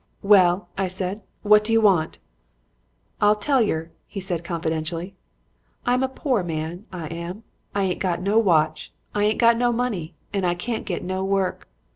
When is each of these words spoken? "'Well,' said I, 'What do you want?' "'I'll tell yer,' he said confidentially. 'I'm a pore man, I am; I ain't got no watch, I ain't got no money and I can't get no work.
"'Well,' 0.23 0.67
said 0.87 1.17
I, 1.17 1.47
'What 1.47 1.63
do 1.63 1.71
you 1.71 1.79
want?' 1.79 2.17
"'I'll 3.21 3.35
tell 3.35 3.61
yer,' 3.61 3.91
he 4.07 4.19
said 4.19 4.43
confidentially. 4.43 5.13
'I'm 5.85 6.01
a 6.01 6.09
pore 6.09 6.41
man, 6.43 6.87
I 6.91 7.05
am; 7.05 7.43
I 7.75 7.83
ain't 7.83 7.99
got 7.99 8.19
no 8.19 8.39
watch, 8.39 8.91
I 9.13 9.25
ain't 9.25 9.37
got 9.39 9.57
no 9.57 9.71
money 9.71 10.15
and 10.33 10.43
I 10.43 10.55
can't 10.55 10.85
get 10.87 11.03
no 11.03 11.23
work. 11.23 11.67